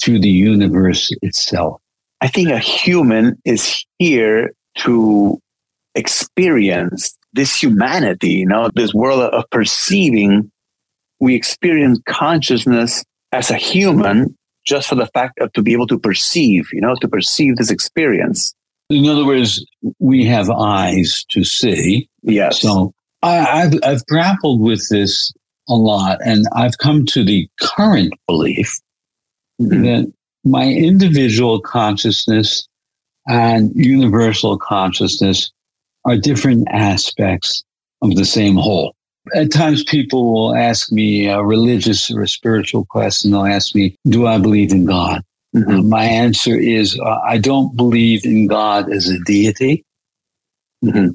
[0.00, 1.80] through the universe itself?
[2.20, 5.40] I think a human is here to
[5.96, 10.52] experience this humanity, you know, this world of perceiving.
[11.18, 15.98] We experience consciousness as a human just for the fact of to be able to
[15.98, 18.54] perceive, you know, to perceive this experience.
[18.92, 19.64] In other words,
[19.98, 22.08] we have eyes to see.
[22.22, 22.60] Yes.
[22.60, 25.32] So I, have I've grappled with this
[25.68, 28.80] a lot, and I've come to the current belief
[29.60, 29.82] mm-hmm.
[29.82, 30.12] that
[30.44, 32.66] my individual consciousness
[33.28, 35.52] and universal consciousness
[36.04, 37.62] are different aspects
[38.02, 38.94] of the same whole.
[39.36, 43.30] At times, people will ask me a religious or a spiritual question.
[43.30, 45.22] They'll ask me, Do I believe in God?
[45.54, 45.88] Mm-hmm.
[45.88, 49.84] My answer is, uh, I don't believe in God as a deity
[50.82, 51.10] mm-hmm.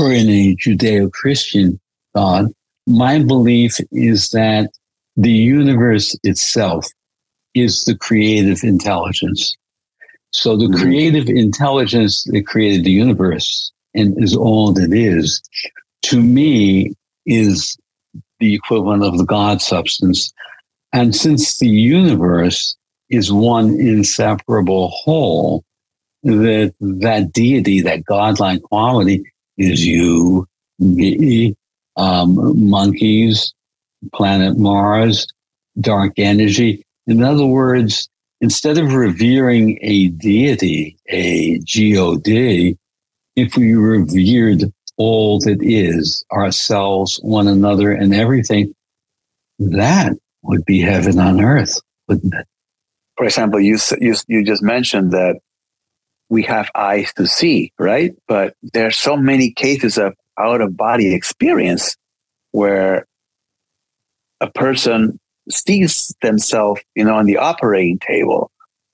[0.00, 1.80] or in a Judeo Christian
[2.14, 2.46] God.
[2.86, 4.70] My belief is that
[5.16, 6.86] the universe itself
[7.54, 9.56] is the creative intelligence.
[10.30, 10.82] So the mm-hmm.
[10.82, 15.42] creative intelligence that created the universe and is all that is,
[16.02, 16.94] to me,
[17.26, 17.76] is
[18.38, 20.32] the equivalent of the God substance.
[20.92, 22.76] And since the universe
[23.10, 25.64] is one inseparable whole,
[26.22, 29.22] that that deity, that godlike quality
[29.58, 30.46] is you,
[30.78, 31.54] me,
[31.96, 33.52] um, monkeys,
[34.14, 35.26] planet Mars,
[35.80, 36.84] dark energy.
[37.06, 38.08] In other words,
[38.40, 42.76] instead of revering a deity, a God,
[43.36, 48.74] if we revered all that is, ourselves, one another, and everything,
[49.58, 52.46] that would be heaven on earth, wouldn't it?
[53.20, 55.40] For example, you, you, you just mentioned that
[56.30, 58.14] we have eyes to see, right?
[58.26, 61.98] But there are so many cases of out of body experience
[62.52, 63.04] where
[64.40, 68.50] a person sees themselves, you know, on the operating table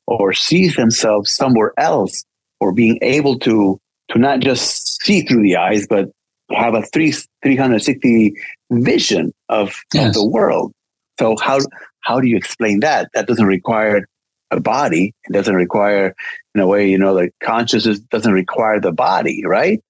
[0.09, 2.25] or sees themselves somewhere else
[2.59, 3.79] or being able to
[4.11, 6.09] to not just see through the eyes, but
[6.51, 7.13] have a three,
[7.45, 8.35] 360
[8.73, 10.09] vision of, yes.
[10.09, 10.73] of the world.
[11.21, 11.61] So how,
[12.01, 13.09] how do you explain that?
[13.15, 14.05] That doesn't require
[14.51, 15.15] a body.
[15.29, 16.15] It doesn't require,
[16.55, 19.81] in a way, you know, the consciousness doesn't require the body, right?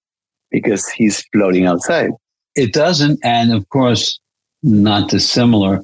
[0.51, 2.11] Because he's floating outside.
[2.55, 3.21] It doesn't.
[3.23, 4.19] And of course,
[4.62, 5.83] not dissimilar,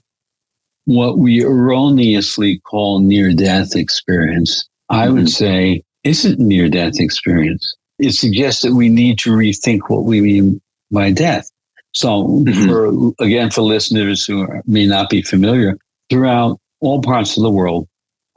[0.84, 5.14] what we erroneously call near death experience, I mm-hmm.
[5.14, 10.20] would say isn't near death experience it suggests that we need to rethink what we
[10.20, 11.48] mean by death.
[11.92, 12.66] So, mm-hmm.
[12.66, 15.78] for again, for listeners who may not be familiar,
[16.10, 17.86] throughout all parts of the world,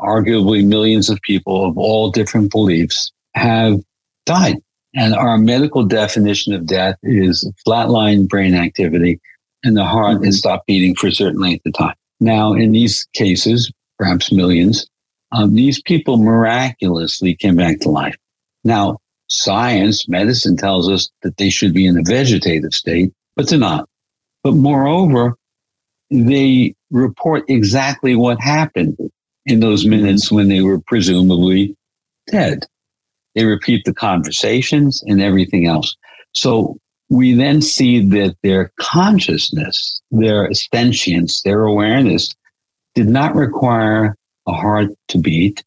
[0.06, 3.80] arguably millions of people of all different beliefs have
[4.26, 4.58] died.
[4.96, 9.20] And our medical definition of death is flatline brain activity,
[9.64, 10.26] and the heart mm-hmm.
[10.26, 11.96] has stopped beating for a certain length of time.
[12.22, 14.88] Now, in these cases, perhaps millions,
[15.34, 18.16] um, these people miraculously came back to life.
[18.64, 23.60] Now, science, medicine tells us that they should be in a vegetative state, but they're
[23.60, 23.90] not.
[24.44, 25.36] But moreover,
[26.10, 28.98] they report exactly what happened
[29.46, 31.76] in those minutes when they were presumably
[32.28, 32.66] dead.
[33.36, 35.96] They repeat the conversations and everything else.
[36.34, 36.78] So
[37.10, 42.30] we then see that their consciousness, their sentience, their awareness
[42.96, 44.16] did not require
[44.48, 45.64] a heart to beat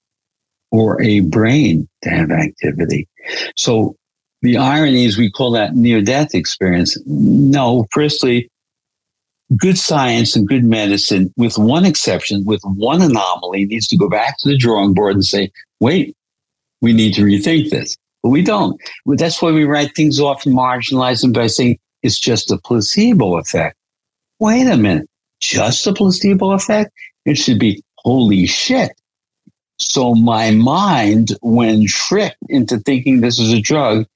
[0.71, 3.09] or a brain to have activity.
[3.57, 3.97] So
[4.43, 6.97] the irony is we call that near death experience.
[7.07, 8.51] No, firstly,
[9.57, 14.39] good science and good medicine, with one exception, with one anomaly, needs to go back
[14.39, 16.15] to the drawing board and say, wait,
[16.81, 17.97] we need to rethink this.
[18.23, 18.81] But we don't.
[19.07, 23.39] That's why we write things off and marginalize them by saying it's just a placebo
[23.39, 23.77] effect.
[24.39, 25.09] Wait a minute.
[25.41, 26.93] Just a placebo effect?
[27.25, 28.93] It should be, holy shit.
[29.79, 34.07] So my mind, when tricked into thinking this is a drug,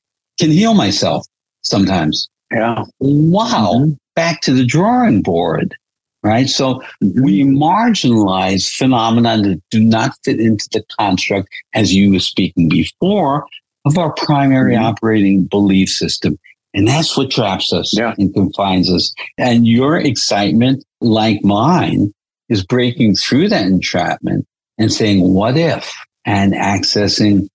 [0.40, 1.26] can heal myself
[1.62, 2.28] sometimes.
[2.50, 2.84] Yeah.
[2.98, 3.72] Wow.
[3.74, 3.92] Mm-hmm.
[4.14, 5.76] Back to the drawing board.
[6.24, 6.48] Right.
[6.48, 7.22] So mm-hmm.
[7.22, 13.44] we marginalize phenomena that do not fit into the construct, as you were speaking before,
[13.84, 14.84] of our primary mm-hmm.
[14.84, 16.38] operating belief system.
[16.74, 18.14] And that's what traps us yeah.
[18.18, 19.12] and confines us.
[19.36, 22.14] And your excitement, like mine,
[22.48, 24.46] is breaking through that entrapment
[24.78, 25.92] and saying, what if,
[26.24, 27.48] and accessing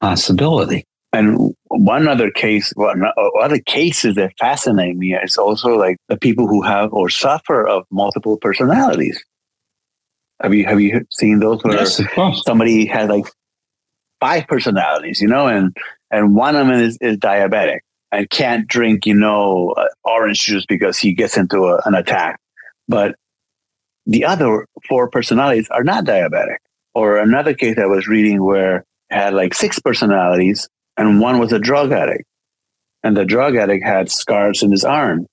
[0.00, 0.84] possibility.
[1.12, 3.02] And one other case, one
[3.40, 7.84] other cases that fascinate me is also like the people who have or suffer of
[7.90, 9.22] multiple personalities.
[10.42, 12.00] Have you have you seen those where yes,
[12.44, 13.24] somebody has like
[14.20, 15.74] five personalities, you know, and
[16.10, 17.80] and one of them is, is diabetic
[18.12, 22.38] and can't drink, you know, uh, orange juice because he gets into a, an attack.
[22.86, 23.16] But
[24.06, 26.58] the other four personalities are not diabetic.
[26.94, 30.68] Or another case I was reading where had like six personalities
[30.98, 32.24] and one was a drug addict.
[33.02, 35.26] And the drug addict had scars in his arm.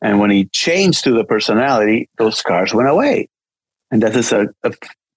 [0.00, 3.28] And when he changed to the personality, those scars went away.
[3.90, 4.72] And that is a, a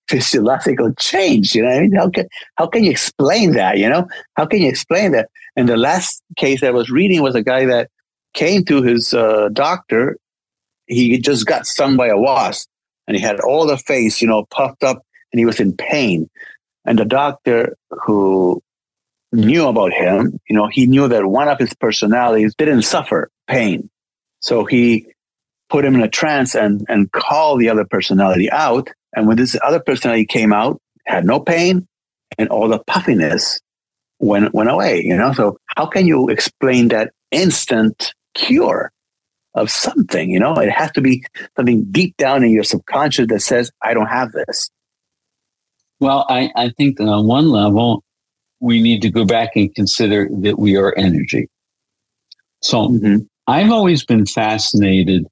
[0.10, 1.56] physiological change.
[1.56, 3.78] You know, I mean, how can how can you explain that?
[3.78, 5.30] You know, how can you explain that?
[5.56, 7.90] And the last case I was reading was a guy that
[8.34, 10.18] came to his uh, doctor.
[10.88, 12.68] He just got stung by a wasp,
[13.08, 15.02] and he had all the face, you know, puffed up,
[15.32, 16.30] and he was in pain.
[16.84, 18.62] And the doctor who
[19.32, 23.90] knew about him, you know, he knew that one of his personalities didn't suffer pain.
[24.40, 25.08] So he
[25.70, 28.90] put him in a trance and, and called the other personality out.
[29.16, 31.88] And when this other personality came out, had no pain
[32.38, 33.60] and all the puffiness
[34.20, 35.34] went, went away, you know?
[35.34, 38.92] So how can you explain that instant cure
[39.54, 40.56] of something, you know?
[40.56, 41.24] It has to be
[41.56, 44.70] something deep down in your subconscious that says, I don't have this.
[46.00, 48.04] Well, I, I think that on one level,
[48.62, 51.50] we need to go back and consider that we are energy.
[52.62, 53.18] So mm-hmm.
[53.48, 55.26] I've always been fascinated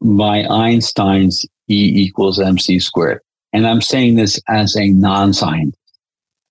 [0.00, 3.20] by Einstein's E equals mc squared.
[3.52, 5.76] And I'm saying this as a non scientist.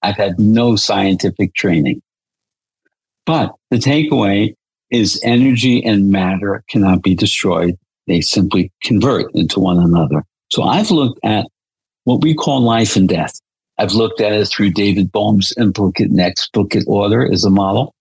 [0.03, 2.01] I've had no scientific training.
[3.25, 4.53] But the takeaway
[4.89, 7.77] is energy and matter cannot be destroyed.
[8.05, 10.23] They simply convert into one another.
[10.49, 11.45] So I've looked at
[12.05, 13.33] what we call life and death.
[13.77, 17.93] I've looked at it through David Bohm's implicate and explicate order as a model.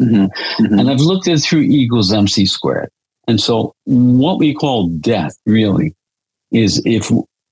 [0.00, 0.26] Mm-hmm.
[0.64, 0.78] Mm-hmm.
[0.78, 2.90] And I've looked at it through E equals mc squared.
[3.26, 5.94] And so what we call death really
[6.50, 7.10] is if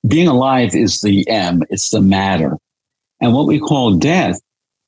[0.09, 2.57] being alive is the M, it's the matter.
[3.21, 4.41] And what we call death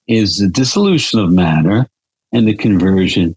[0.07, 1.87] is the dissolution of matter
[2.33, 3.37] and the conversion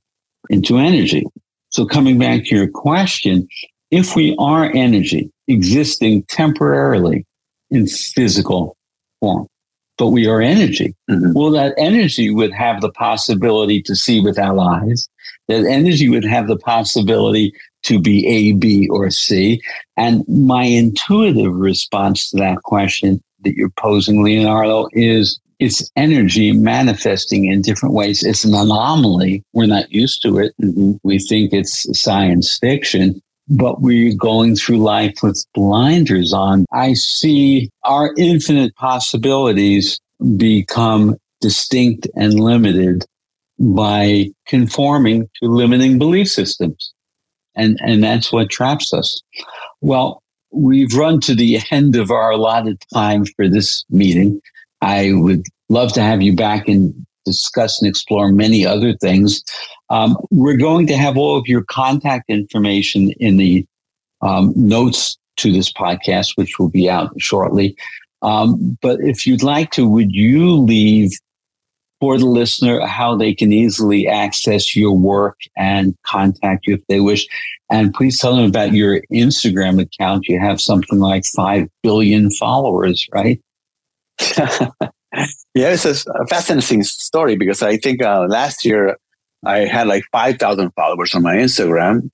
[0.49, 1.25] into energy.
[1.69, 3.47] So coming back to your question,
[3.89, 7.25] if we are energy existing temporarily
[7.69, 8.77] in physical
[9.21, 9.47] form,
[9.97, 10.93] but we are energy.
[11.09, 11.31] Mm-hmm.
[11.33, 15.07] Well, that energy would have the possibility to see with our eyes.
[15.47, 17.53] That energy would have the possibility
[17.83, 19.61] to be A, B, or C.
[19.95, 27.45] And my intuitive response to that question that you're posing, Leonardo, is it's energy manifesting
[27.45, 28.23] in different ways.
[28.23, 29.43] It's an anomaly.
[29.53, 30.53] We're not used to it.
[30.61, 30.93] Mm-hmm.
[31.03, 33.21] We think it's science fiction
[33.51, 36.65] but we're going through life with blinders on.
[36.71, 39.99] I see our infinite possibilities
[40.37, 43.05] become distinct and limited
[43.59, 46.93] by conforming to limiting belief systems.
[47.55, 49.21] And, and that's what traps us.
[49.81, 54.41] Well, we've run to the end of our allotted time for this meeting.
[54.81, 59.43] I would love to have you back and discuss and explore many other things.
[59.89, 63.65] Um, we're going to have all of your contact information in the
[64.21, 67.75] um, notes to this podcast, which will be out shortly.
[68.21, 71.11] Um, but if you'd like to, would you leave
[71.99, 76.99] for the listener how they can easily access your work and contact you if they
[76.99, 77.27] wish?
[77.69, 80.27] And please tell them about your Instagram account.
[80.27, 83.41] You have something like 5 billion followers, right?
[85.53, 88.95] Yeah, it's a fascinating story because I think uh, last year
[89.45, 92.09] I had like 5,000 followers on my Instagram.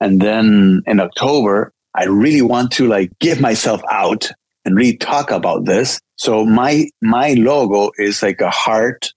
[0.00, 4.32] And then in October, I really want to like give myself out
[4.64, 6.00] and really talk about this.
[6.16, 9.12] So my, my logo is like a heart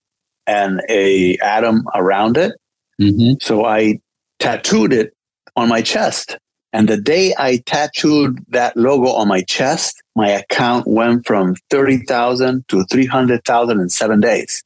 [0.45, 2.53] and a atom around it.
[3.01, 3.34] Mm-hmm.
[3.41, 3.99] So I
[4.39, 5.13] tattooed it
[5.55, 6.38] on my chest.
[6.76, 12.67] And the day I tattooed that logo on my chest, my account went from 30,000
[12.67, 14.61] to 300,000 in seven days.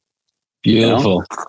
[0.64, 1.12] Beautiful.
[1.12, 1.44] You know?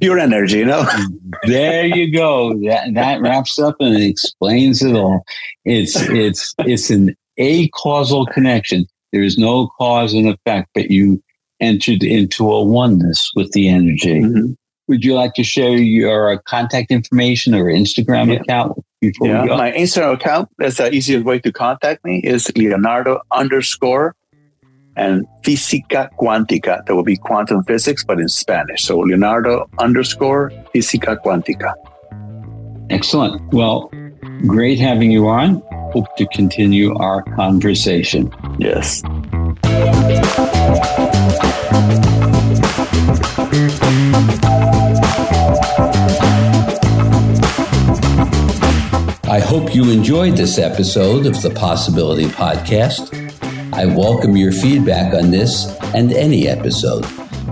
[0.00, 0.84] Pure energy, you know?
[1.44, 2.58] there you go.
[2.66, 5.22] That, that wraps up and explains it all.
[5.64, 8.86] It's, it's, it's an acausal connection.
[9.12, 11.22] There is no cause and effect, but you
[11.60, 14.22] entered into a oneness with the energy.
[14.22, 14.52] Mm-hmm.
[14.88, 18.40] Would you like to share your contact information or Instagram yeah.
[18.40, 19.42] account before yeah.
[19.42, 19.56] we go?
[19.56, 24.14] My Instagram account, that's the easiest way to contact me, is Leonardo underscore
[24.96, 26.84] and Física Cuántica.
[26.84, 28.82] That will be quantum physics, but in Spanish.
[28.82, 31.72] So Leonardo underscore Física Cuántica.
[32.90, 33.40] Excellent.
[33.52, 33.90] Well,
[34.46, 35.62] great having you on.
[35.92, 38.32] Hope to continue our conversation.
[38.58, 39.02] Yes.
[49.30, 53.14] I hope you enjoyed this episode of the Possibility Podcast.
[53.72, 57.04] I welcome your feedback on this and any episode.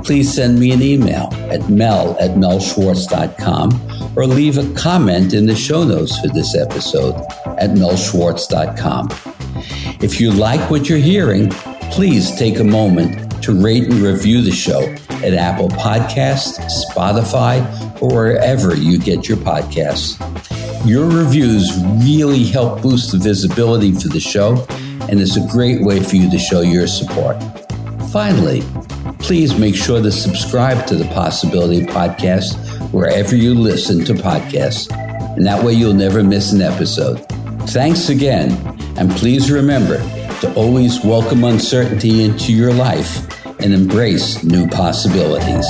[0.03, 5.55] Please send me an email at mel at melschwartz.com or leave a comment in the
[5.55, 7.15] show notes for this episode
[7.61, 9.11] at melschwartz.com.
[10.03, 11.49] If you like what you're hearing,
[11.93, 14.83] please take a moment to rate and review the show
[15.25, 16.59] at Apple Podcasts,
[16.91, 17.63] Spotify,
[18.03, 20.19] or wherever you get your podcasts.
[20.85, 21.71] Your reviews
[22.03, 24.67] really help boost the visibility for the show,
[25.09, 27.37] and it's a great way for you to show your support.
[28.11, 28.63] Finally,
[29.19, 32.57] please make sure to subscribe to the Possibility Podcast
[32.93, 34.91] wherever you listen to podcasts,
[35.37, 37.19] and that way you'll never miss an episode.
[37.71, 38.53] Thanks again,
[38.97, 39.99] and please remember
[40.41, 43.27] to always welcome uncertainty into your life
[43.61, 45.67] and embrace new possibilities.